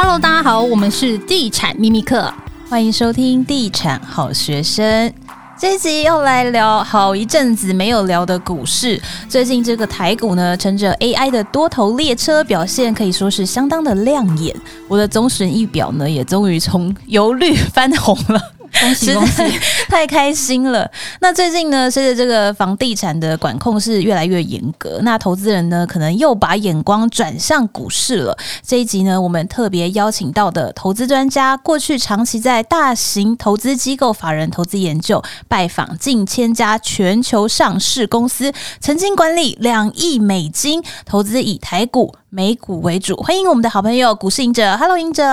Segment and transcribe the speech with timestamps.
[0.00, 2.32] Hello，大家好，我们是地产秘密课，
[2.70, 5.12] 欢迎收听地产好学生。
[5.58, 9.02] 这一集又来聊好一阵子没有聊的股市。
[9.28, 14.54] 最近这个台股呢，乘着 AI 的多头列车，表现可以说是相当的亮眼。
[14.86, 18.40] 我的总损益表呢，也终于从由绿翻红了。
[18.78, 19.42] 恭喜恭喜！
[19.98, 20.88] 太开心了。
[21.20, 28.36] 那最近呢，随着这个房地产的管控是越来越严格，那投资人呢，可能又把眼光转向股市了。
[28.62, 42.14] 这一集呢，我们特别邀请到的投资专家，过去长期在大型投资机构、法人投资研究，拜访近千家全球上市公司，曾经管理两亿美金，投资以台股。
[42.30, 45.24] 美股为主，欢迎我们的好朋友股市赢者，Hello，赢者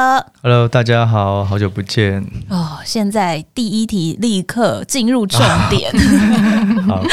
[0.42, 2.78] ，Hello，大家好，好久不见哦。
[2.86, 5.92] 现在第一题立刻进入重点。
[6.88, 7.04] 好，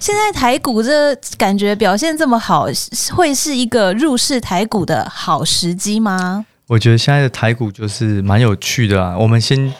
[0.00, 2.66] 现在台股这感觉表现这么好，
[3.12, 6.46] 会是一个入市台股的好时机吗？
[6.66, 9.16] 我觉得现在的台股就是蛮有趣的啊。
[9.18, 9.72] 我们先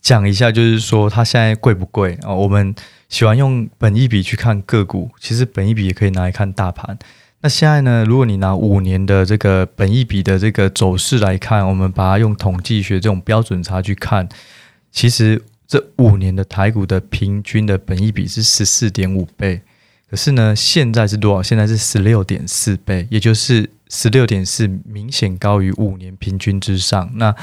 [0.00, 2.32] 讲一下，就是说它现在贵不贵啊？
[2.32, 2.74] 我们
[3.08, 6.98] 喜欢用本一笔去看个股，其实本一笔也可以拿来看大盘。
[7.42, 8.02] 那现在呢？
[8.04, 14.26] 如果你拿五年的这个本一笔的这个走势来看，我们把它用统计学这种标准差去看，
[14.90, 19.60] 其实这五年的台股的平均的本益比是十四点五倍，
[20.08, 21.42] 可是呢，现在是多少？
[21.42, 27.10] 现在是十六点四倍，也就是十六点四明显高于五年平均之上。
[27.14, 27.34] 那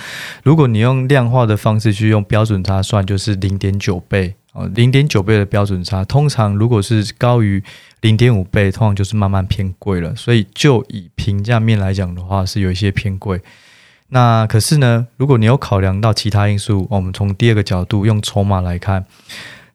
[0.44, 7.62] 如果你用量化的方式去用标准差算，就是零点九倍哦，零点九倍的标准差，通常如果是高于
[8.02, 13.42] 零点五倍，通常就是慢慢偏贵了，所以就以评价面来讲的话，是有一些偏贵。
[14.14, 19.06] 那可是呢，如果你有考量到其他因素，我们从第二个角度用筹码来看，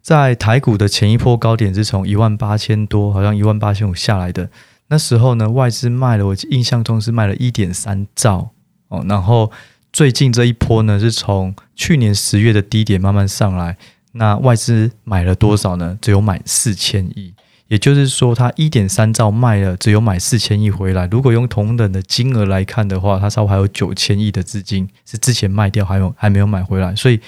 [0.01, 4.49] 在台股的前一波高点是从一万八千多，好像一万八千五下来的，
[4.87, 8.51] 那时候呢，外资卖了，我印象中是卖了一点三兆
[8.87, 9.05] 哦。
[9.09, 9.51] 然后
[9.93, 13.77] 最近这一波呢，是从去年十月的低点慢慢上来，
[14.13, 15.99] 那外资买了多少呢？
[16.01, 17.35] 只有买四千亿。
[17.69, 21.07] 也就是说，它一点三兆卖了，只有买四千亿回来。
[21.11, 26.97] 如果用同等的金额来看的话，它稍微还有九千亿的资金是之前卖掉，还有还没有买回来。
[26.97, 27.21] 所以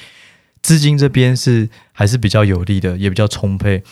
[0.62, 3.82] 资金这边是还是比较有利的，也比较充沛。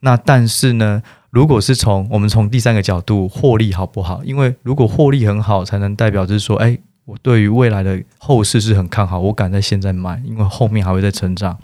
[0.00, 4.22] 那但是呢，如果是从我们从第三个角度获利好不好？
[4.24, 11.58] 因为如果获利很好，才能代表就是说，哎，我对于未来的后市是很看好，我敢在现在买，因为后面还会再成长。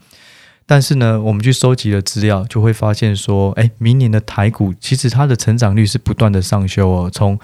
[0.66, 7.10] 但是呢，我们去收集了资料，就会发现说，哎，明年的台股其实它的成长率是不断的上修哦。
[7.12, 7.38] 从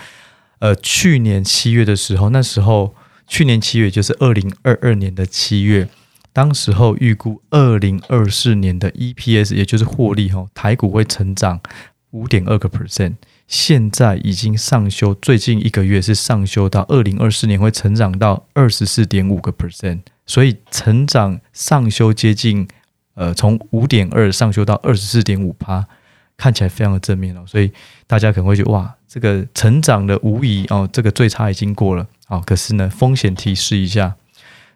[0.59, 2.95] 呃去年七月的时候，那时候
[3.27, 5.87] 去年七月就是二零二二年的七月，
[6.33, 11.61] 当时候预估二零二四年的 EPS，也就是获利哈，台股会成长
[12.13, 13.17] 五点二个 percent，
[13.47, 22.67] 现在已经上修，最近一个月是上修到二零二四年会成长到二十四点五个 percent，所以成长上修接近。
[23.21, 25.87] 呃，从五点二上修到二十四点五趴，
[26.39, 27.71] 看起来非常的正面哦，所以
[28.07, 32.43] 大家可能会觉得哇，这个成长的无疑哦，这个最差已经过了哦。
[32.47, 34.17] 可是呢，风险提示一下，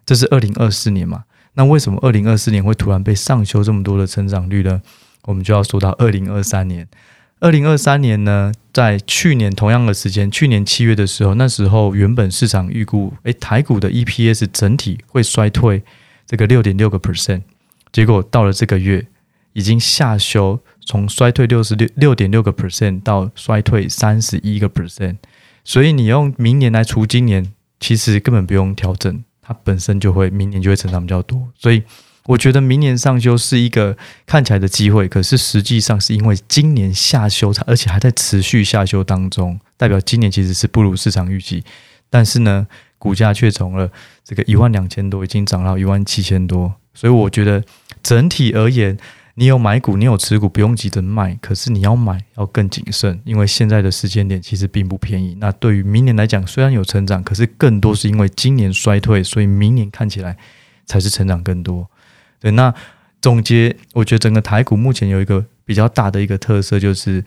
[0.05, 1.23] 这是二零二四年嘛？
[1.55, 4.79] 那为什么二零二四年会突然被上修这么多的成长率呢？
[5.23, 6.87] 我们就要说到二零二三年。
[7.39, 15.81] 二零二三年呢，在去年同样的时间，去年七月的时候，那时候原本市场预估，诶，台股的 EPS 整体会衰退
[16.27, 17.41] 这个六点六个 percent。
[17.95, 19.07] 结果到了这个月，
[19.53, 25.15] 已经下修，从衰退六十六六点六个 percent 到衰退三十一个 percent。
[25.63, 31.47] 所以你用明年来除今年，其实根本不用调整，它本身就会明年就会成长比较多。
[31.57, 31.83] 所以
[32.25, 33.95] 我觉得明年上修是一个
[34.25, 41.63] 看起来的机会，可是实际上是因为今年下修，而且还在持续下修当中，代表今年其实是不如市场预期。
[42.09, 42.67] 但是呢，
[42.97, 43.89] 股价却从了
[44.25, 46.73] 这个一万两千多，已经涨到一万七千多。
[46.95, 47.63] 所以我觉得。
[48.03, 48.95] 整体而言，
[49.33, 51.35] 你有买股，你有持股，不用急着卖。
[51.41, 55.35] 可是你要买，要更谨慎，因为现在的时间点其实并不便宜。
[55.39, 60.37] 那对于明年来讲，虽然有成长，可是更多是因为今年衰退，所以明年看起来
[60.85, 61.89] 才是成长更多。
[62.39, 62.71] 对，那
[63.19, 67.25] 总结，我觉得整个台股目前有一个比较大的一个特色，就是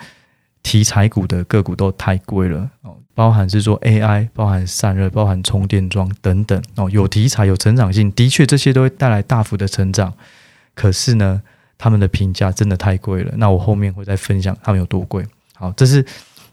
[0.62, 10.14] 题材股的个股都太贵了哦，包含是说 AI，包含散热，包含充电桩等等哦，有题材有成长性，的确这些都会带来大幅的成长。
[10.72, 11.42] 可是呢，
[11.76, 13.34] 他们的评价真的太贵了。
[13.36, 15.26] 那我后面会再分享他们有多贵。
[15.54, 16.06] 好，这是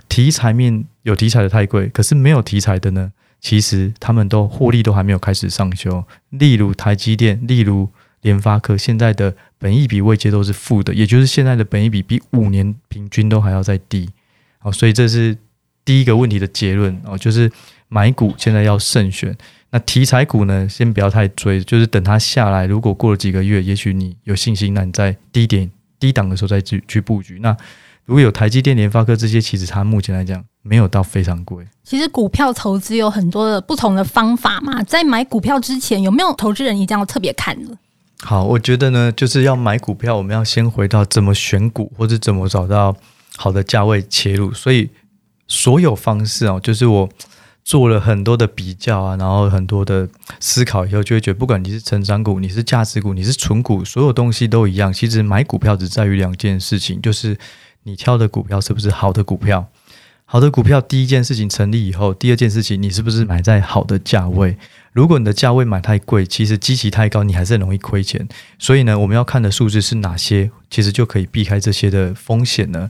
[0.09, 6.03] 题材面有题材的太贵，可是没有题材的呢，其实他们都获利都还没有开始上修。
[6.31, 7.87] 例如台积电，例如
[8.21, 14.09] 联发科，现在的本益比位阶都是负的，也就是现在的本益比比五年平均都还要再低。
[14.57, 15.37] 好，所以这是
[15.85, 17.49] 第一个问题的结论哦，就是
[17.87, 19.37] 买股现在要慎选。
[19.69, 22.65] 那题材股呢，先不要太追，就是等它下来。
[22.65, 27.39] 如果过了几个月，也许你有信心，那你在低点低档的时候再去去布局。
[27.41, 27.55] 那
[28.05, 31.65] 如果有台积电、联发科这些，其实它目前来讲没有到非常贵。
[31.83, 37.77] 其实股票投资有很多的不同的方法嘛，在买股票之前，有没有投资人一定要特别看的？
[38.21, 42.95] 好，我觉得呢，就是要买股票，我们要先回到怎么选股，或者怎么找到
[43.35, 44.53] 好的价位切入。
[44.53, 44.89] 所以
[45.47, 47.09] 所有方式哦，就是我
[47.63, 50.07] 做了很多的比较啊，然后很多的
[50.39, 54.91] 思考以后，就会觉得，不管你是成长股，你是价值股，你是存股，所有东西都一样。
[54.91, 57.37] 其实买股票只在于两件事情，就是。
[57.87, 59.69] 你挑的股票是不是好的股票？
[60.25, 64.57] 好的股票，第一件事情成立以后，第二件事情，你是不是买在好的价位？
[64.91, 68.27] 如果你的价位买太贵，其实基期太高，你还是很容易亏钱。
[68.57, 72.89] 所以呢，我们要看的数字是哪些，其实就可以避开这些的风险呢？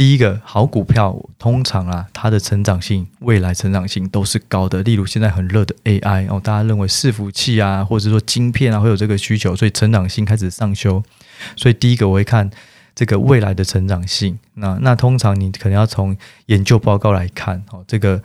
[0.00, 4.82] 第一个，好股票通常啊，它的成长性、未来成长性都是高的。
[4.82, 11.02] 例如现在很热的 AI 哦，大家认为伺服器啊，或者说晶片啊，会有这个需求，所以成长性开始上修。
[11.54, 12.50] 所以第一个我会看。
[12.94, 16.14] 这个未来的成长性，那那通常你可能要从
[16.46, 18.20] 研究报告来看，哦，这个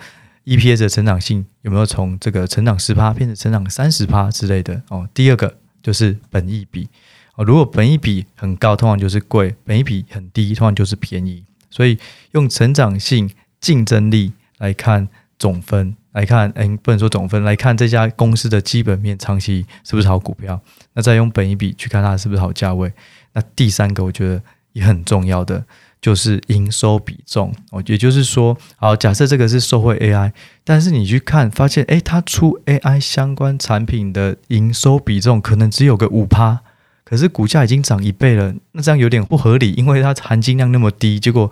[0.46, 5.08] EPS 的成长性有没有从这个成长十趴变成成长三十趴之类的哦。
[5.14, 6.90] 第二个就是本益比
[7.36, 11.45] 哦，如果本益比很高，通常就是贵；本益比很低，通常就是便宜。
[11.76, 11.98] 所以
[12.32, 13.30] 用成长性、
[13.60, 20.62] 竞争力来看总分，来看，哎，不能说总分，来看这家公司的基本面长期是不是好股票。
[20.94, 22.94] 那再用本一比去看它是不是好价位。
[23.34, 24.42] 那第三个，我觉得。
[24.76, 25.64] 也很重要的
[26.02, 30.34] 就是营收比重哦，也就是说，好，假设这个是受惠 AI，
[30.66, 36.60] 但是你去看发现，诶，它出 AI 相关产品的营收比重可能只有个五趴，
[37.06, 41.50] 可是股价已经涨一倍了，那这样有点不合理，因为它含金量那么低，结果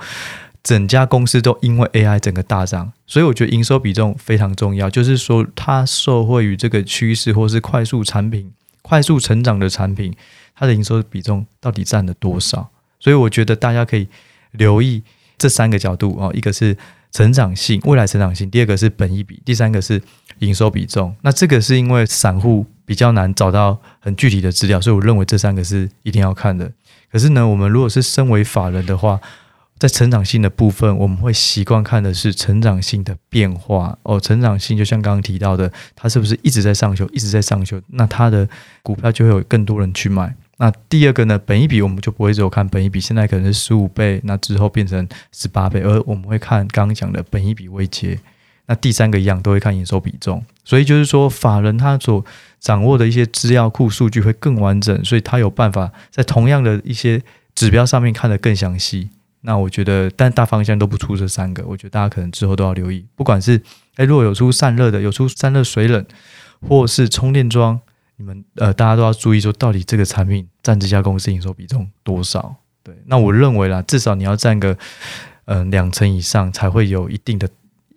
[0.63, 8.51] 整家公司都因为 AI 整个大涨，所以我觉得营收比重非常重要，就是说它受惠于这个趋势或是快速产品、
[8.81, 10.15] 快速成长的产品，
[10.55, 12.69] 它的营收比重到底占了多少？
[12.99, 14.07] 所以我觉得大家可以
[14.51, 15.03] 留意
[15.37, 16.75] 这三个角度哦，一个是
[17.13, 20.01] 成长性，未来成长性；第二个是本益比；第三个是
[20.39, 21.15] 营收比重。
[21.21, 26.69] 那这个是因为散户比较难找到很具体的资料，所以我认为这三个是一定要看的。
[27.11, 29.21] 可是呢，我们如果是身为法人的话，
[29.77, 34.19] 在成长性的部分，我们会习惯看的是成长性的变化哦。
[34.19, 37.79] 成长性就像刚刚提到的，它是不是一直在上修，一直在上修？
[37.89, 38.49] 那它的
[38.81, 40.35] 股票就会有更多人去买。
[40.57, 48.19] 那第二个呢，本一比我们就不会只有看本一比，现在可能是十五倍，那之后变成十八倍，而我们会看刚刚讲的本一比位阶。
[48.65, 52.23] 那第三个一样都会看营收比重，所以就是说法人他所
[52.61, 57.21] 掌握的一些资料库数据会更完整，所以他有办法在同样的一些
[57.55, 59.09] 指标上面看得更详细。
[59.41, 63.61] 那我觉得，但大方向都不出这三个，我觉得大家可能之后都要留意，不管是
[63.97, 66.05] 诶如果有出散热的，有出散热水冷，
[66.61, 67.81] 或是充电桩。
[68.23, 72.55] 你们呃，大家都要注意说，到底这个产品占这家公司营收比重多少？
[72.81, 74.77] 对，那我认为啦，至少你要占个
[75.43, 77.49] 呃两成以上，才会有一定的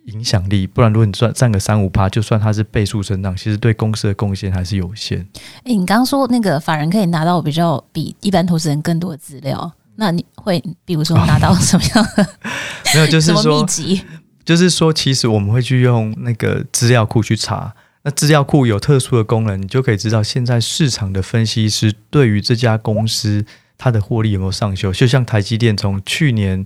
[0.07, 0.67] 影响力。
[0.67, 5.25] 不然，如果你占占个三五趴，就算它是倍数增长，其实对公司的贡献还是有限。
[5.59, 12.27] 哎，你刚刚说那个法人可以拿到比较比一般投资人更多的资料，那你会比如说拿到什么样的？
[12.93, 14.01] 没有，就是说秘籍，
[14.43, 17.73] 就是说，其实我们会去用那个资料库去查。
[18.07, 23.45] 那资料库有特殊的功能，你就可以知道现在市场的分析师对于这家公司
[23.77, 24.93] 它的获利有没有上修。
[24.93, 26.65] 就像台积电从去年，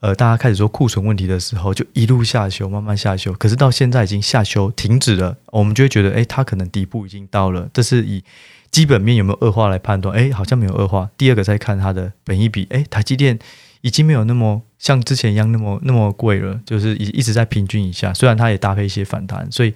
[0.00, 7.70] 呃，大家开始说库存问题的时候，就一路下修，慢慢下修，可是到现在已经下修停止了，我们就会觉得，诶，它可能底部已经到了。
[7.72, 8.24] 这是以
[8.72, 11.08] 基本面有没有恶化来判断，诶，好像没有恶化。
[11.16, 13.38] 第二个再看它的本益比，诶，台积电
[13.82, 19.72] 已经没有那么像之前一样那么那么贵了，就是一一直在平均以下，虽然它也搭配一些反弹，所以。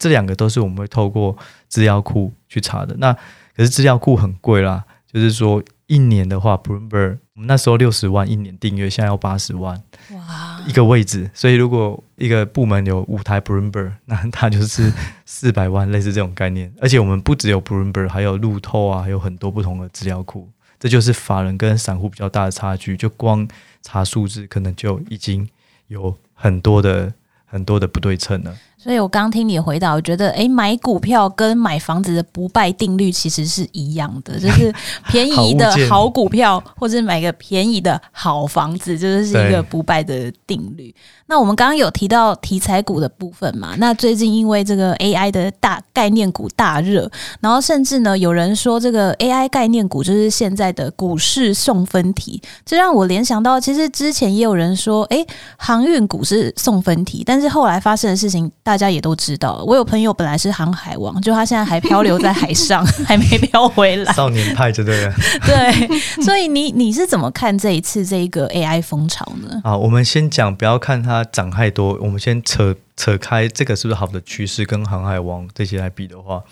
[0.00, 1.36] 这两个都是我们会透过
[1.68, 2.96] 资料库去查的。
[2.98, 3.12] 那
[3.54, 9.80] 可是资料库很贵啦，就是说一年的话，Bloomberg 我们那时候六十万一年订阅，现在要八十万，
[10.12, 11.30] 哇，一个位置。
[11.34, 14.92] 所以如果一个部门有五台 Bloomberg， 那它就是
[15.26, 16.72] 四百万，类似这种概念。
[16.80, 20.48] 而且我们不只有 Bloomberg，还有路透啊，还有很多不同的资料库。
[20.78, 22.96] 这就是法人跟散户比较大的差距。
[22.96, 23.46] 就光
[23.82, 25.46] 查数字，可能就已经
[25.88, 27.12] 有很多的
[27.44, 28.56] 很多的不对称了。
[28.82, 34.74] 所以我刚听你回答，我觉得，诶，买股票跟买房子的不败定律其实是一样的，就是
[35.10, 40.94] 便宜的好股票，或者买个便宜的好房子，这就是一个不败的定律。
[41.26, 43.74] 那我们刚刚有提到题材股的部分嘛？
[43.78, 47.08] 那最近因为这个 AI 的大概念股大热，
[47.40, 55.24] 然后甚至呢有人说这个 AI 概念股就是现在的股市送分题，这让我联想到，其实之前也有人说，诶，
[55.58, 58.50] 航运股是送分题，但是后来发生的事情。
[58.70, 59.64] 大家也都知道。
[59.66, 64.12] 我有朋友本来是航海王，就他现在还漂流在海上， 还没漂回来。
[64.12, 65.12] 少年派就对了。
[65.44, 69.60] 对，所以你你是怎么看这一次这一个 AI 风潮呢？
[69.64, 76.44] 啊，我们先讲，不要看它涨太多，我们先扯扯开这个是不是好的趋势，跟航海王这些来比的话。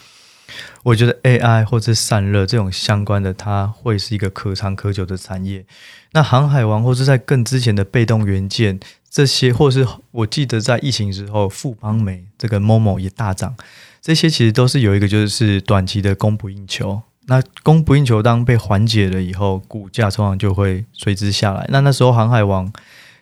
[0.82, 5.64] 我觉得 AI 或者散热这种相关的，它会是一个可长可久的产业。
[6.12, 13.54] 那航海王或是在更之前的被动元件这些，或是我记得在疫情之后，富邦美这个 Momo 也大涨，
[14.00, 17.02] 这些其实都是有一个就是短期的供不应求。
[17.26, 21.66] 那供不应求当被缓解了以后，股价通常就会随之下来。
[21.70, 22.72] 那那时候航海王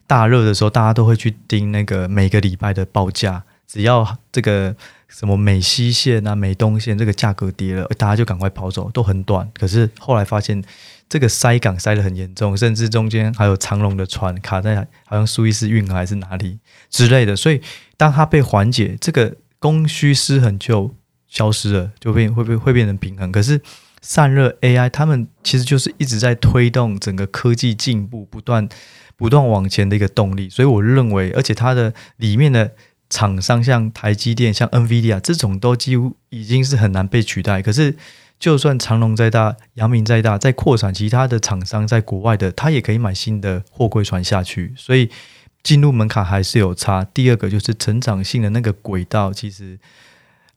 [0.06, 4.74] 大热的时候，大家都会去盯那个每个礼拜的报价，只要这个。
[5.08, 9.48] 什么美西线啊、美东线，这个价格跌了，大家就赶快跑走，都很短。
[9.54, 10.60] 可是后来发现，
[11.08, 16.58] 这个塞港塞得很严重，甚至中间还有长龙的船卡在好像苏伊士运河还是哪里
[16.90, 17.36] 之类的。
[17.36, 17.60] 所以
[17.96, 20.94] 当它被缓解，这个供需失衡就
[21.28, 23.30] 消失了，就变会会会变成平衡。
[23.30, 23.60] 可是
[24.00, 28.68] 散热 AI，他们其实就是一直在推动整个科技进步，不断
[29.16, 30.48] 不断往前的一个动力。
[30.48, 32.72] 所以我认为，而且它的里面的。
[33.08, 37.62] 厂商像台积电、像 NVIDIA 这种都几乎已经是很难被取代。
[37.62, 37.94] 可是，
[38.38, 44.74] 就算长荣再大、阳明再大，再扩产，其他的厂商在国外的，他也可以买新的货柜船下去。
[44.76, 45.10] 所以，
[45.62, 47.04] 进入门槛还是有差。
[47.04, 49.78] 第二个就是成长性的那个轨道，其实。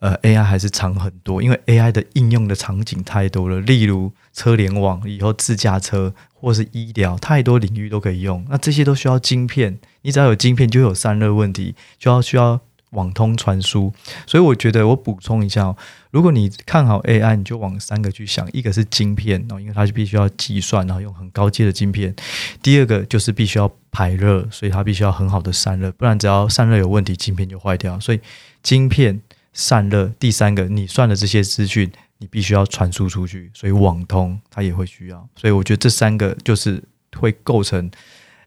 [0.02, 8.46] 呃，AI 还是长很多，因为 AI 的应用的场景太多了，例如车联网，以后自驾车或是医疗，太多领域都可以用。
[8.50, 13.92] 那这些都需要晶片，你只要有晶片，就有散热问题，就要需要网通传输。
[14.26, 15.78] 所以我觉得我补充一下哦，
[16.12, 22.14] 如果你看好 AI，你就往三个去想：一个是晶片，因为它是必须要计算，然后用很高阶的晶片；
[22.62, 28.00] 第二个就是必须要排热，所以它必须要很好的散热，不然只要散热有问题，晶片就坏掉。
[28.00, 28.20] 所以
[28.64, 29.22] 晶片。
[29.52, 36.82] 散热，第三个，你算的这些资讯，你必须要传输出去，所以网通它也会需要，所以我觉得这三个就是
[37.18, 37.90] 会构成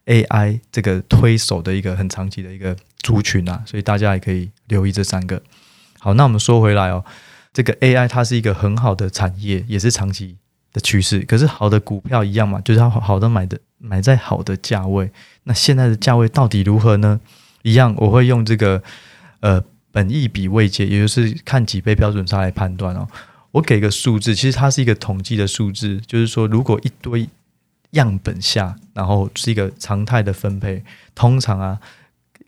[0.05, 5.41] AI 这个推手的一个很长期的一个族群啊，所以大家也可以留意这三个。
[5.99, 7.03] 好，那我们说回来哦，
[7.51, 10.37] 这个 AI 它是一个很好的产业，也是长期
[10.71, 11.19] 的趋势。
[11.21, 15.11] 可是好的股票一样嘛，就是它好的买的买在好的价位。
[15.43, 17.19] 那现在的价位到底如何呢？
[17.63, 18.81] 一样，我会用这个
[19.39, 19.63] 呃。
[19.93, 23.07] 本益比位阶，也就是看几倍标准差来判断哦。
[23.51, 27.29] 我给个数字，其实它是一个统计的数字，就是说，如果一堆
[27.93, 30.83] 样本下，然后是一个常态的分配，
[31.15, 31.79] 通常啊，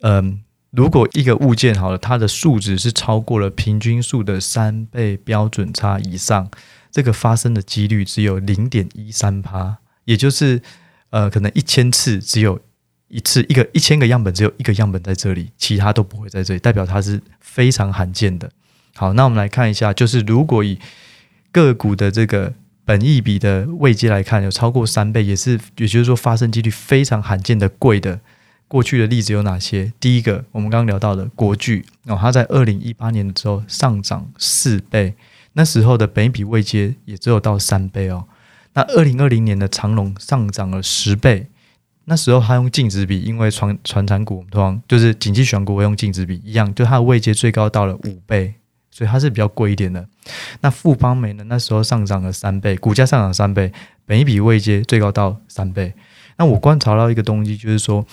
[0.01, 6.49] 嗯，如果一个物件好了，它的数值是超过了平均数的三倍标准差以上，
[6.91, 10.61] 这个发生的几率只有零点一三趴，也就是
[11.09, 12.59] 呃，可能一千次只有。
[13.07, 18.51] 一次一个一千个样本，只有一个样本在这里，其他都不会在这里，代表它是非常罕见的。
[18.95, 20.79] 好，那我们来看一下，就是如果以
[21.51, 22.51] 个股的这个
[22.85, 28.19] 本益比的位阶来看，有超过三倍，也是也就是说发生几率非常罕见的贵的。
[28.67, 29.91] 过去的例子有哪些？
[29.99, 35.15] 第一个，我们刚刚聊到的国巨哦，它在二零一八年的时候上涨四倍，
[35.53, 38.25] 那时候的本益比位阶也只有到三倍哦。
[38.73, 41.47] 那二零二零年的长隆上涨了十倍。
[42.07, 48.53] 那时候它用净值比，因为传传产股通常就是景气选股会用净值比一样，就它的位阶最高到了五倍，
[48.95, 50.07] 所以它是比较贵一点的。
[50.61, 51.43] 那富邦媒呢？
[51.49, 53.69] 那时候上涨了三倍，股价上涨三倍，
[54.05, 55.93] 本一比未接最高到三倍。
[56.37, 58.05] 那我观察到一个东西，就是说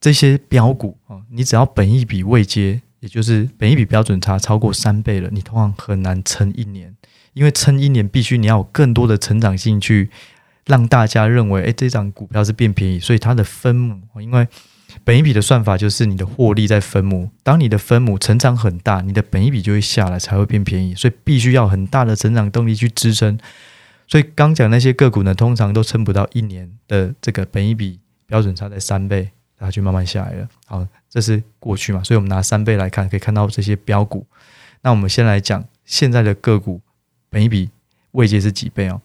[0.00, 6.94] 这些标股啊，你只要本一比未接，也就是本一比标准差超过三倍了，你通常很难撑一年，
[7.32, 10.08] 因为撑一年必须你要有更多的成长性去。
[10.64, 14.46] 让大家认为，哎，这张股票是变便宜，所以它的分母，因为
[15.04, 23.38] 本一比的算法就是你的获利在分母，当你的分母成长很大，你的本一笔就会下来，才会变便宜，所以必须要很大的成长动力去支撑。
[24.06, 30.48] 所以刚讲那些个股呢，通常都撑不到一年的这个本一比标准差在三倍，它就慢慢下来了。
[30.66, 34.26] 好，这是过去嘛，所以我们拿三倍来看，可以看到这些标股。
[34.82, 36.80] 那我们先来讲现在的个股，
[37.30, 37.70] 本一笔
[38.10, 39.00] 位阶是几倍哦？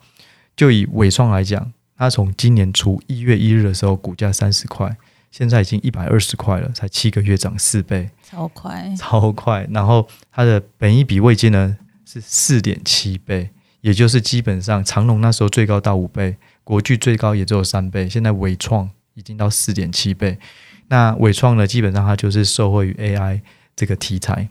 [0.56, 4.98] 就以伟创来讲，它从今年初一月一日的时候，股价三十块，
[5.38, 9.68] 现在已经一百二十块了，才七个月涨四倍，超快，超快。
[9.70, 11.78] 然后它的本益比位阶呢
[12.08, 13.52] 是四点七倍，
[13.82, 20.40] 也就是基本上长隆那时候最高到五倍，国巨最高也只有三倍，现在伟创已经到四点七倍。
[20.88, 23.42] 那伟创呢，基本上它就是受惠于 AI
[23.76, 24.50] 这个题材。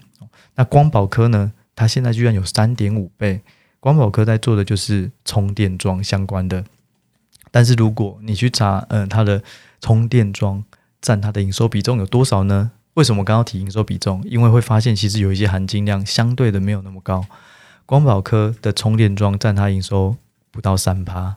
[0.55, 3.41] 那光宝科呢，它现在居然有三点五倍。
[3.81, 6.65] 光宝科在做的就是充电桩相关的，
[7.51, 9.43] 但是如果你去查，嗯，它的
[9.87, 10.65] 充电桩
[11.01, 12.73] 占它的营收比重有多少呢？
[12.95, 14.21] 为什么刚刚提营收比重？
[14.27, 17.25] 因为会发现其实有一些含金量相对的没有那么高。
[17.85, 20.17] 光宝科的充电桩占它营收
[20.51, 21.37] 不到三趴，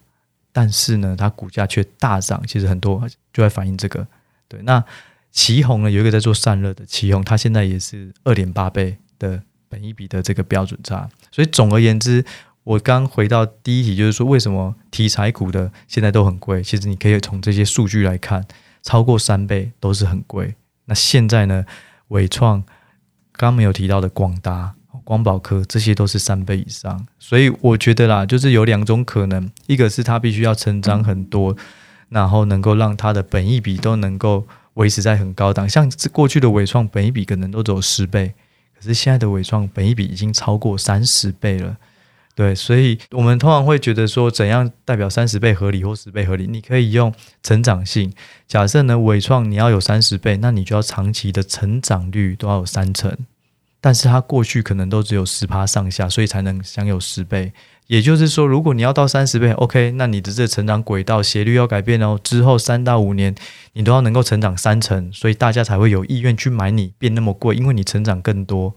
[0.52, 2.42] 但是呢，它股价却大涨。
[2.48, 4.08] 其实很多就在反映这个。
[4.48, 4.84] 对，那
[5.32, 11.08] 奇鋐呢，有一个在做散热的奇鋐，它现在也是二点八倍的本一比的这个标准差。
[11.32, 12.26] 所以总而言之，
[12.64, 16.62] 我刚回到第一题，就是说为什么题材股的现在都很贵？
[16.62, 18.46] 其实你可以从这些数据来看，
[18.84, 20.56] 超过三倍都是很贵。
[20.86, 21.66] 那现在呢？
[22.10, 22.64] 伟创
[23.34, 24.74] 刚没有提到的广达、
[25.04, 31.56] 光宝科，这些都是三倍以上，所以我觉得啦，就是有两种可能：一个是它必须要成长很多，
[32.10, 38.34] 然后能够让它的本益比都能够维持在很高档，像过去的伟创本益比可能都只有十倍，
[38.76, 41.78] 可是现在的伟创本益比已经超过三十倍了。
[42.40, 46.48] 对，所以我们通常会觉得说，怎样代表三十倍合理或十倍合理？
[46.48, 48.14] 你可以用成长性。
[48.48, 53.14] 假设呢，纬创你要有三十倍，那你就要长期的成长率都要有三成。
[53.82, 57.52] 但是它过去可能都只有十趴上下，所以才能享有十倍。
[57.88, 62.18] 也就是说，如果你要到三十倍，OK，那你的这成长轨道斜率要改变哦。
[62.24, 63.36] 之后三到五年，
[63.74, 68.74] 你都要能够成长三成，所以大家才会有意愿去买你变那么贵，因为你成长更多。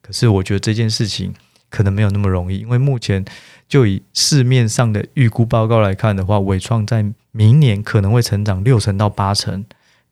[0.00, 1.34] 可是我觉得这件事情。
[1.74, 3.24] 可能没有那么容易，因为目前
[3.66, 9.64] 就以市面上的预估报告来看的话，伟创在明年可能会成长六成到八成，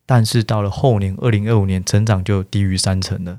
[0.05, 3.39] 但是到了后年二零二五年，成长就低于三成了，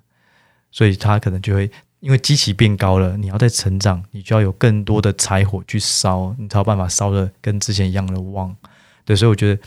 [0.71, 8.55] 所以它可能就会因为基期变高了，你要再成长，你就要有更多的柴火去烧，你才有办法烧得跟之前一样的旺。
[9.03, 9.61] 对，所以我觉得。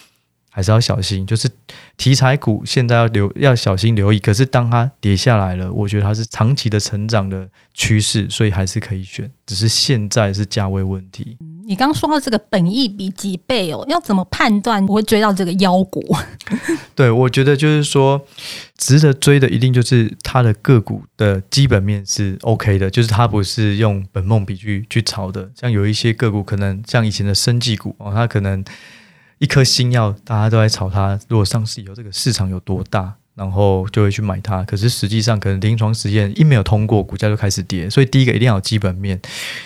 [0.56, 1.46] 还是要小心，就是
[1.98, 4.18] 题材股现在要留要小心留意。
[4.18, 9.30] 可是当它跌下来了，我觉得它是长期的成长的趋势，所以还是可以选。
[9.44, 11.36] 只是现在是价位问题。
[11.66, 16.02] 你刚刚说到这个本益比几倍哦，要怎么判断我会追到这个妖股？
[16.96, 18.26] 对，我觉得就是说，
[18.78, 25.50] 值得追的一定就是它的个股的基本面是 OK 的，就是它不是用本梦比去去炒的。
[25.54, 28.64] 像有一些个股，可能像以前的生技股哦，它可能。
[29.38, 31.18] 一颗新药，大家都在炒它。
[31.28, 34.62] 如果上市以后，这个市场有多大，然后就会去买它。
[34.64, 37.90] 可是实际上，可能临床实验一没有通过，股价就开始跌。
[37.90, 39.20] 所以第一个一定要有基本面。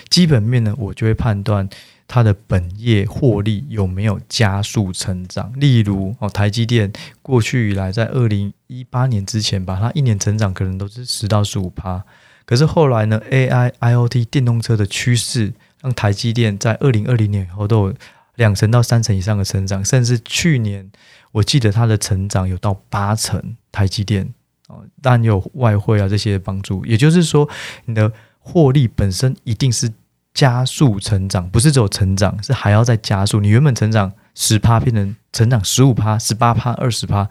[0.09, 1.69] 基本面呢，我就会判断
[2.09, 5.53] 它的本业获利有没有加速成长。
[5.55, 12.05] 例如哦，台积电过去以来，在二零一八年之前吧，它一年成长可能都是十到十五趴。
[12.45, 17.95] 可是后来呢，AI、IoT、电动车的趋势，让台积电在二零二零年以后都有。
[18.41, 20.91] 两成到三成以上的成长，甚至去年
[21.33, 23.57] 我记得它的成长有到八成。
[23.71, 24.27] 台积电
[24.67, 27.49] 哦，当然有外汇啊这些帮助，也就是说
[27.85, 29.93] 你的获利本身一定是
[30.35, 33.39] 加速成长，不是只有成长，是还要再加速。
[33.39, 37.29] 你原本成长十趴变成成长十五趴、十八趴、二十趴，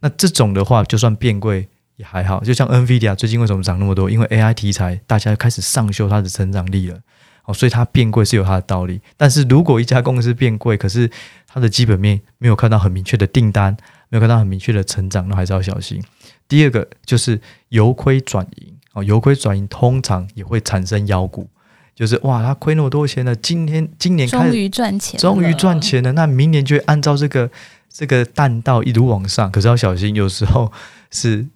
[0.00, 2.42] 那这种的话就算变贵也还好。
[2.42, 4.08] 就像 NVIDIA 最近为什么涨那么多？
[4.10, 6.98] 因为 AI 题材，大家开始上修它的成长力了。
[7.44, 11.10] 哦，所以它变贵是有它的道理，但是如果一家公司变贵，可是
[11.48, 13.76] 它的基本面没有看到很明确的订单，
[14.10, 16.00] 没有看到很明确的成长，那还是要小心。
[16.46, 21.48] 第二个就是由亏转盈，哦，由亏转盈通常也会产生妖股，
[21.96, 27.50] 就是哇，它亏那么多钱了，今天今年开始终于赚钱，终于赚钱了，那明年就会按照这个
[27.88, 30.70] 这个弹道一路往上，可是要小心，有时候
[31.10, 31.46] 是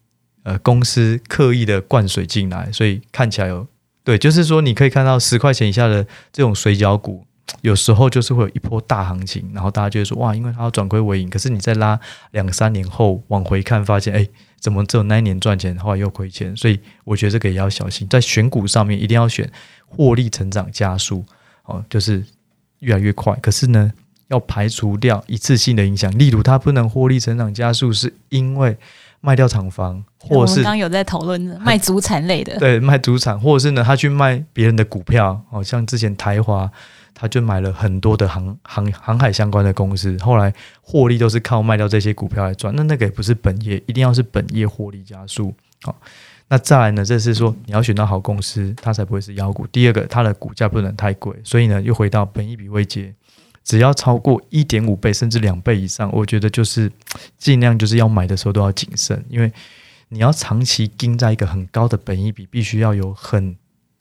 [0.42, 3.68] 呃公司刻意的灌水进来，所以看起来有。
[4.06, 7.26] 对，就是说，你可以看到十块钱以下的这种水饺股，
[7.62, 11.28] 有时候就是会有一波大行情，然后大家就会说哇，因为它要转亏为盈。
[11.28, 11.98] 可是你再拉
[12.30, 14.24] 两三年后往回看，发现哎，
[14.60, 16.56] 怎么只有那一年赚钱，后来又亏钱？
[16.56, 19.50] 所以我觉得这个也要小心，在选股上面一定要选
[19.88, 21.24] 获利成长加速
[21.64, 22.24] 哦，就是
[22.78, 23.34] 越来越快。
[23.42, 23.92] 可是呢，
[24.28, 28.78] 要排除掉一次性的影响，例如它不能获利成长加速，是因为。
[29.26, 36.70] 卖掉厂房，或是刚刚有在讨论卖祖产类的，对，卖祖产，或者是呢，他去卖别人的股票，哦，像之前台华，
[37.12, 45.96] 他就买了很多的航航航海相关的公司，后来获利都是靠卖掉这些股票来赚，那那个也不是本业，一定要是本业获利加速，好，
[46.46, 49.66] 那再来呢，这是说你要选到好公司，它才不会是妖股。
[49.72, 53.12] 第二个，它的股价不能太贵，所以呢，又回到本益比位阶。
[53.66, 56.90] 只要超过一点五倍甚至两倍以上，我觉得就是
[57.36, 59.52] 尽量就是要买的时候都要谨慎，因为
[60.08, 63.56] 你要长期盯在一个很高的本益比，必须要有很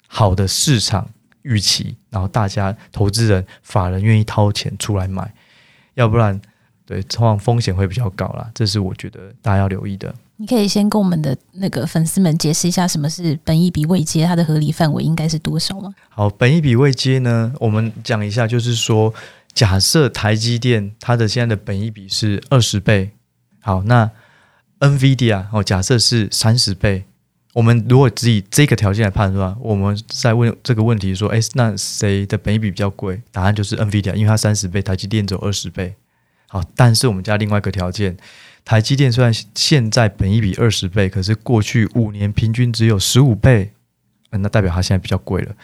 [0.08, 1.10] 好的市场
[1.42, 5.34] 预期，然后大家投资人法人愿意掏钱出来买，
[5.96, 6.40] 要不然
[6.86, 8.48] 对，通常风险会比较高啦。
[8.54, 10.14] 这是我觉得大家要留意的。
[10.38, 15.96] 你可以先跟我们的那个粉丝们解释一下什么是本益比未接，它的合理范围应该是多少吗？
[16.10, 19.12] 好，本益比未接呢，我们讲一下，就是说。
[19.56, 23.12] 假设台积电它的现在的本益比是二十倍，
[23.62, 24.12] 好，那
[24.80, 27.06] NVIDIA 哦，假设是三十倍。
[27.54, 33.22] 我们如果只以这个条件来判断，我们在问这个问题说，哎，那谁的本益比比较贵？
[33.32, 35.96] 答案就是 NVIDIA，因为它三十倍，台积电只有二十倍。
[36.50, 38.18] 好，但是我们加另外一个条件，
[38.66, 43.72] 台积电虽然现在本益比二十倍，可是过去五年平均只有十五倍，
[44.32, 45.56] 那代表它现在比较贵了。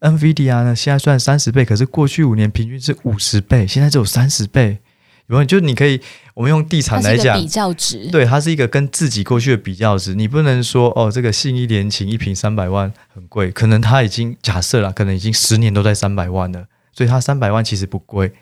[0.00, 4.78] NVIDIA 呢，现在算三十倍，可是过去五年平均是五十倍，现在只有三十倍。
[5.26, 5.44] 有没有？
[5.44, 6.00] 就你可以，
[6.34, 10.12] 我们用地产来讲，比较值，对，它是一个跟自己过去的比较值。
[10.12, 18.32] 你不能说哦，这个信义联勤一坪三百万很贵，可能它已经假设了，可能已经十年都在三百万了，所以它三百万其实不贵。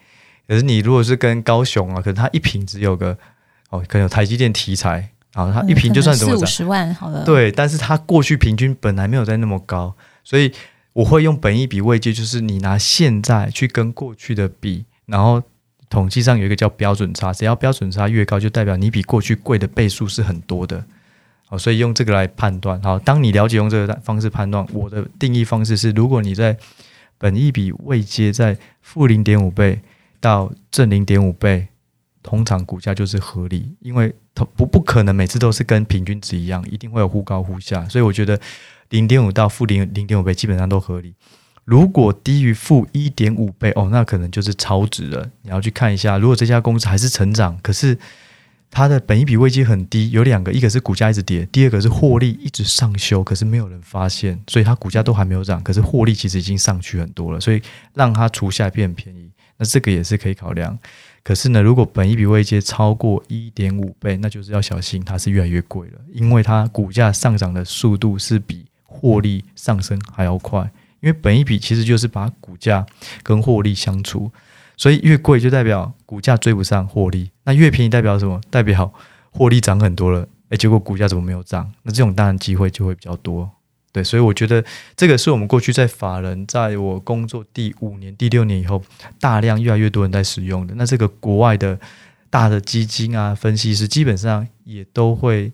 [0.46, 3.18] 可是你如果是跟高雄啊，可能它一坪只有个
[3.68, 7.22] 哦，可能有台积电题材啊，它一坪就算怎么涨，四五十万好了。
[7.26, 9.94] 对，但是它过去平均本来没有在那么高，
[10.24, 10.50] 所以
[10.98, 15.42] 我会用本益比位阶，就是你拿现在去跟过去的比，然后。
[15.90, 20.84] 统计上有一个叫标准差，只要标准差越高，就代表你比过去贵的倍数是很多的。
[21.46, 22.78] 好，所以用这个来判断。
[22.82, 26.54] 好，当你了解用这个方式判断，我的定义方式是：如果你在
[27.16, 29.80] 本益比位阶在负零点五倍
[30.20, 31.68] 到正零点五倍，
[32.22, 37.88] 通常股价就是合理，因为它不不可能每次都是跟平均值一样，一定会有忽高忽下。
[37.88, 38.38] 所以我觉得
[38.90, 41.14] 零点五到负零零点五倍基本上都合理。
[41.64, 45.30] 如果低于负一点五倍哦，那可能就是超值了。
[45.42, 47.98] 你要去看一下，如果这家公司还是成长，可是
[48.70, 57.60] 它的本益比位阶很低，有两个，一个是股价一直跌，第二个是获利一直上修，可是没有人发现，所以它股价都还没有涨，可是获利其实已经上去很多了，所以
[57.92, 60.78] 让它除下来变便宜，那这个也是可以考量。
[61.22, 70.68] 可是呢，如果本益比位阶超过一点五倍，那就是要小心，它是越来越贵了，因为它股价上涨的速度是比获利上升还要快。
[71.00, 72.84] 因为本一比其实就是把股价
[73.22, 74.32] 跟获利相除，
[74.76, 78.40] 所以越贵就代表股价追不上获利，那越便宜代表什么？
[78.50, 78.92] 代表
[79.30, 81.72] 获利涨很多了，诶，结果股价怎么没有涨？
[81.84, 83.48] 那这种当然机会就会比较多，
[83.92, 84.64] 对，所以我觉得
[84.96, 88.82] 这个是我们过去在法人，在我工作第五年、第六年以后，
[89.20, 90.74] 大量越来越多人在使用的。
[90.74, 91.78] 那这个国外的
[92.28, 95.52] 大的基金啊，分析师基本上也都会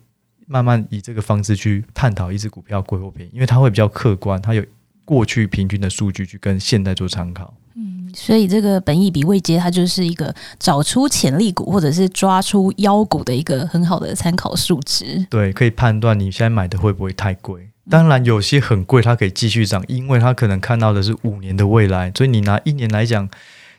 [0.54, 4.64] 慢慢以这个方式去探讨一只股票贵或便宜，因为它会比较客观，它有。
[5.06, 15.26] 过去平均的数据去跟现在做参考，嗯，所以这个本益比未接，它就是一个找出潜力股或者是抓出妖股的一个很好的参考数值。
[15.28, 17.68] 对，可以判断你现在买的会不会太贵。
[17.90, 23.28] 当然，有些很贵，它可以继续涨，因为它可能看到的是五年的未来，所以你拿一年来讲，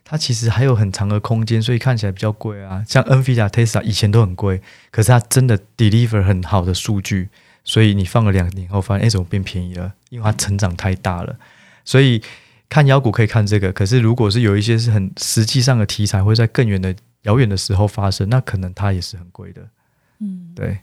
[0.07, 2.85] 它其实还有很长的空间，所以看起来比较贵啊。
[2.87, 7.29] 像 NVIDIA、Tesla 以前都很贵，可是它真的 deliver 很好的数据。
[7.63, 9.91] 所以你放了两年后，发现哎，怎么变便宜了？
[10.11, 11.35] 因为它成长太大了。
[11.83, 12.21] 所以
[12.69, 19.63] 看妖股可以看这个，可是如果是有一些是很实际上的题材，会在更远的遥远的时候发生，那可能它也是很贵的。
[20.19, 20.77] 嗯，对。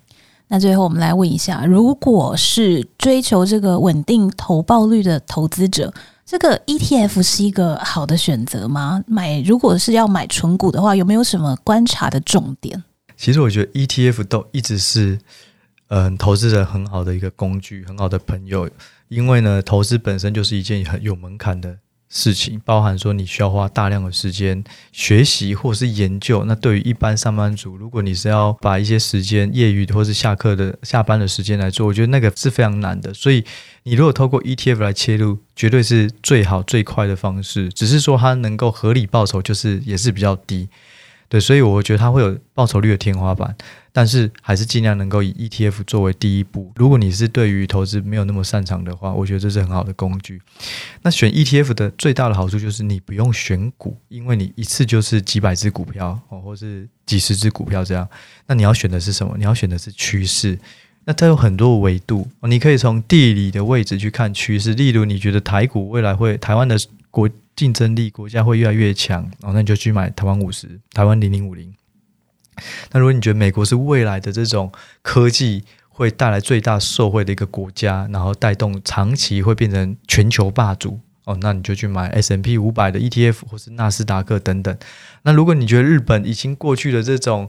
[0.48, 9.02] 那最后我们来问一下，如果是追求这个稳定投报率的投资者，这个 ETF 是一个好的选择吗？
[9.06, 12.82] 买如果是要买纯股的话，有没有什么观察的重点？
[13.16, 15.18] 其实我觉得 ETF 都一直是。
[15.94, 18.66] 嗯，投资者很好的一个工具，很好的朋友。
[19.08, 21.76] 因为呢，投资本身就是一件很有门槛的
[22.14, 26.44] 事情，包含说你需要花大量的时间学习或是研究。
[26.44, 33.14] 那对于一般上班族，如果你是要把一些时间业余或是下课的下班的时间来做，我觉得那个是非常难的。
[33.14, 33.42] 所以，
[33.84, 37.70] 你如果透过 ETF 来切入，绝对是最好最快的方式。
[37.70, 40.68] 只是说它能够合理报酬，就是也是比较低。
[41.32, 43.56] 对，所以我觉得它会有报酬率的天花板。
[43.90, 46.70] 但是还是尽量能够以 ETF 作为第一步。
[46.76, 50.38] 如果你是对于投资没有那么擅长的话，我觉得这是很好的工具。
[51.00, 58.06] 那选 ETF 的最大的好处就是你不用选股，因为你一次就是几百只股票哦，或是几十只股票这样。
[58.46, 59.34] 那你要选的是什么？
[59.38, 60.58] 你要选的是趋势。
[61.06, 64.74] 那它有很多维度，你可以从地理的位置去看趋势。
[64.74, 66.78] 例如，你觉得台股未来会台湾的
[67.10, 71.74] 国竞争力国家会越来越强哦，那你就去买台湾五十、台湾零零五零。
[72.90, 84.76] 那如果你觉得美国是未来的这种科技会带来最大受惠的一个国家，然后带动长期会变成全球霸主哦，那你就去买 S&P 五百的 ETF 或是纳斯达克等等。
[85.22, 87.48] 那如果你觉得日本已经过去的这种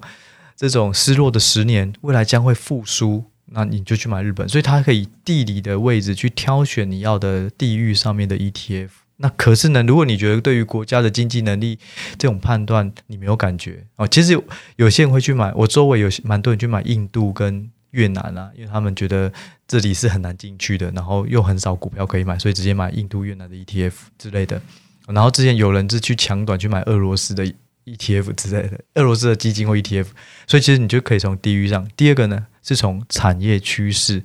[0.56, 4.48] 这种失落的十年，未来将会复苏，那你就去买日本。
[4.48, 8.90] 所以它可以地理的位置去挑选你要的地域上面的 ETF。
[9.18, 11.78] 那可是呢，如果你觉得对于国家的经济能力
[12.18, 14.34] 这种判断你没有感觉哦，其实
[14.76, 19.32] 有，些人会去买，我周围有蛮多人去买印度跟越南啊，因为他们觉得
[19.68, 24.62] 这里是很难进去的，然后又很少股票可以买，所以直接买印度、越南的 ETF 之类的。
[25.08, 27.46] 然后之前有人是去抢短去买俄罗斯的
[27.86, 30.08] ETF 之类的，俄罗斯的基金或 ETF，
[30.48, 31.88] 所以其实你就可以从地域上。
[31.96, 34.24] 第二个呢，是从产业趋势。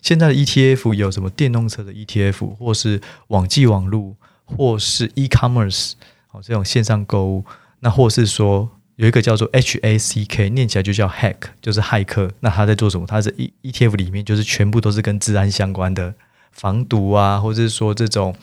[0.00, 2.98] 现在的 ETF 有什么电动车的 ETF，或是
[3.28, 4.16] 网际网路，
[4.56, 5.92] 或是 e-commerce
[6.32, 7.44] 哦，这种线上购物，
[7.80, 12.30] 那或是说有一个叫做 HACK，念起来就叫 Hack，就是骇客。
[12.40, 13.06] 那他在做什么？
[13.06, 16.14] 他是 E ETF 里面就是全部都是跟治安相关的，
[16.52, 18.34] 防毒啊，或者是说这种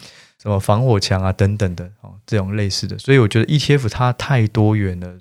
[0.42, 2.98] 什么防火墙啊等等的哦，这种类似的。
[2.98, 5.14] 所以我觉得 ETF 它太多元了，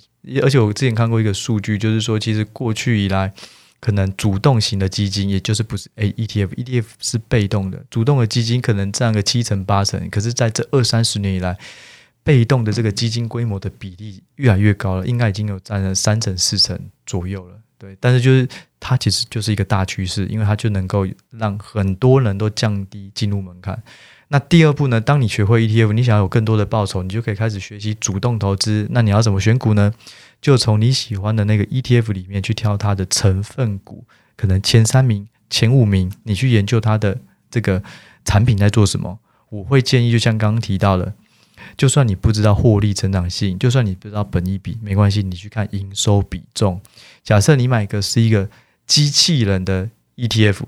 [0.43, 3.33] 而且我之前看过一个数据，就是说其实过去以来。
[3.81, 11.57] 可能主动型的基金，也就是不是 A ETF，ETF 是被动的，主动的基金可能占个七成八成，可是在这二三十年以来，
[12.25, 17.55] 被动的这个基金规模的比例越来越高了，应该已经有占了三成四成左右了。
[17.79, 18.49] 对，但是就是
[18.81, 23.81] 它其实就是一个大趋势，因为它就能够让很多人都降低进入门槛。
[24.29, 25.01] 那第二步呢？
[25.01, 28.87] 当你学会 ETF，你想要有更多的报酬，你就可以开始学习主动投资。
[28.91, 29.93] 那你要怎么选股呢？
[30.41, 34.05] 就从你喜欢的那个 ETF 里面去挑它的成分股，
[34.37, 37.19] 可能前三名、前五名，你去研究它的
[37.51, 37.83] 这个
[38.25, 39.19] 产品在做什么。
[39.49, 41.15] 我会建议，就像刚刚提到的，
[41.77, 46.81] 就算你不知道获利成长性，就算你不知道本益比，没关系，你去看营收比重。
[47.23, 48.49] 假设你买个是一个
[48.87, 50.61] 机器人的 ETF，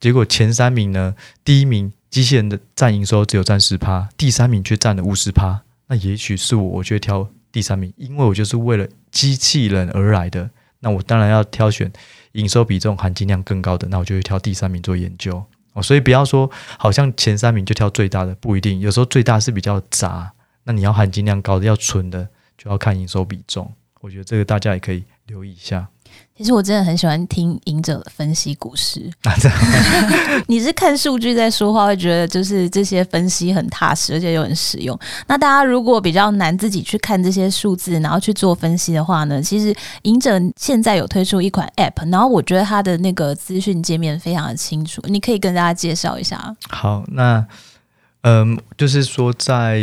[0.00, 1.92] 结果前三名呢，第一名。
[2.12, 5.62] 机器人的占营收只有占十趴，第三名却占了五十趴。
[5.86, 10.50] 那也许是我，我觉得挑第三名，因为我就是为了机器人而来的。
[10.80, 11.92] 那我当然要挑选
[12.32, 15.82] 营收比重含金量更高的，那我就会挑第三名做研究哦。
[15.82, 18.80] 所以不要说好像前三名就挑最大的，不一定。
[18.80, 20.32] 有时候最大是比较杂，
[20.64, 22.26] 那你要含金量高的，要纯的，
[22.58, 23.72] 就要看营收比重。
[24.00, 25.86] 我觉得这个大家也可以留意一下。
[26.36, 29.08] 其实我真的很喜欢听赢者分析股市。
[30.48, 34.98] 你是看数据在说话，会觉得就是这些分析很踏实，而且又很实用。
[35.26, 46.56] 那大家如果比较难自己去看这些数字，然后去做分析的话呢，其实赢者现在有推出一款 App，然后我觉得它的那个资讯界面非常的清楚，你可以跟大家介绍一下。
[46.68, 47.46] 好，那
[48.22, 49.80] 嗯，就是说在。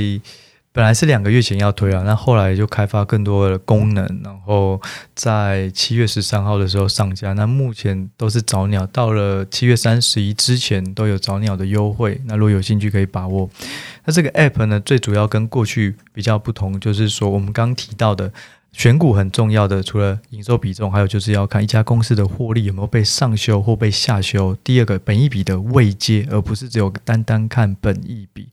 [0.80, 4.80] 本来是两个月前要推啊，那后来就开发更多的功能，然后
[5.14, 7.34] 在七月十三号的时候上架。
[7.34, 12.22] 那目前都是早鸟，到了七月三十一之前都有早鸟的优惠。
[12.24, 13.50] 那如果有兴趣可以把握。
[14.06, 18.32] 那这个 app 呢，最主要跟过去比较不同，就是说我们刚提到的
[18.72, 24.56] 选股很重要的，除了营收比重，还有就是要看一家公司的获利有没有被上修或被下修。
[24.64, 28.48] 第二个，本益比的位阶，而不是只有单单看本益比。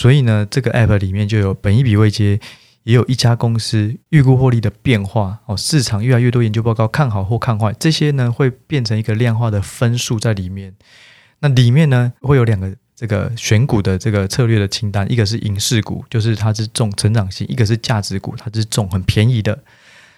[0.00, 2.40] 所以呢，这个 app 里面就有本益比未接，
[2.84, 5.54] 也有一家公司预估获利的变化哦。
[5.54, 10.74] 市场越来越多研究报告看好或看坏，这些呢会变成一个量化的分数在里面。
[11.40, 19.62] 那里面呢会有两个这个选股的这个策略的清单，一个是影视股，就是它是重成长性；一个是价值股，它是重很便宜的。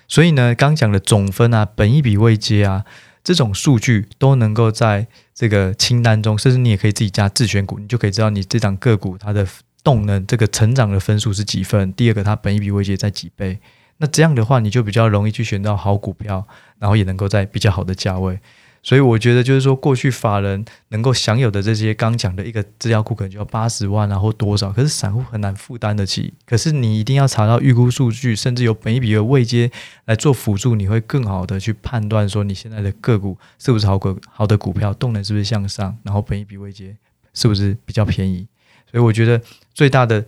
[0.07, 2.85] 所以呢，刚讲的总分啊、本益比未接啊。
[3.25, 9.47] 这种数据都能够在这个清单中，甚至你也可以自己加自选股，你就可以知道你这档个股它的
[9.83, 11.93] 动能、这个成长的分数是几分。
[11.93, 13.59] 第二个，它本一比位阶在几倍。
[13.99, 16.47] 那这样的话，你就比较容易去选到好股票，
[16.79, 18.41] 然后也能够在比较好的价位。
[18.85, 24.73] 所以我觉得，就是说，过去法人能够享有的这些刚讲的一个资料库，可能就要八十万啊，后多少？
[24.73, 26.35] 可是散户很难负担得起。
[26.45, 29.71] 可是你一定要查到预估数据，甚至有本一比的位阶
[30.07, 36.97] 来做辅助，你会更好的去判断说你现在的个股是不是好股好的股票，动能是不是向上，然后本一比位阶
[37.35, 38.49] 是不是比较便宜。
[38.93, 39.43] 所以我觉得
[39.75, 40.25] 最大的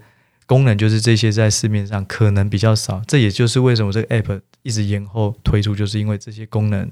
[0.46, 3.00] 功能就是这些在市面上可能比较少。
[3.06, 6.90] 这也就是为什么这个 app 一直延后推出，就是因为这些功能。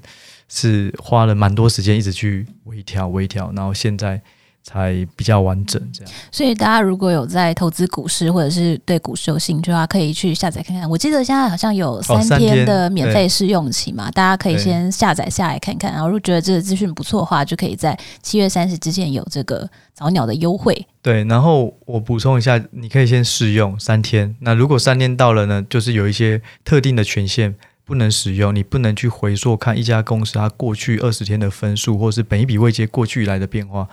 [0.49, 4.21] 是花了蛮多时间一直去微调微调，然后现在
[4.63, 6.13] 才比较完整这样。
[6.31, 10.89] 所以大家如果有在投资股市或者是对股市有兴趣的话，可以去下载看看。
[10.89, 15.91] 我记得现在好像有三天的免费试用期嘛，大家可以先下载下来看看。
[15.91, 20.87] 然后如果觉得这个资讯不错的话，就可以在七月三十之前有这个早鸟的优惠。
[21.01, 24.35] 对，然后我补充一下，你可以先试用三天。
[24.39, 27.55] 那如果三天到了呢，就是有一些特定的权限。
[27.85, 33.85] 不能使用，你不能去回溯看一家公司它过去二十天的分数，或是本一笔未接过去以来的变化。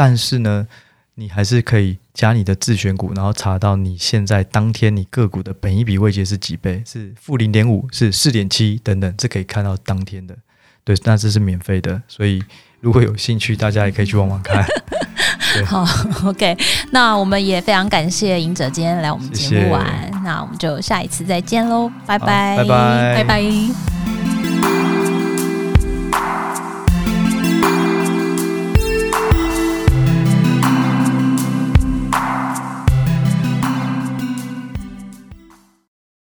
[0.00, 0.66] 但是呢，
[1.16, 10.34] 你还是可以加你的自选股，然后查到你现在当天你个股的本一比位阶是几倍，是负零点五，是四点七等等，这可以看到当天的。
[10.84, 12.42] 对，那这是免费的，所以
[12.80, 14.64] 如果有兴趣，大家也可以去玩玩看。
[15.66, 15.84] 好
[16.24, 16.56] ，OK，
[16.92, 24.19] 那我们也非常感谢赢者今天来我们节目玩，谢谢，那我们就下一次再见喽，拜拜，拜拜，拜拜。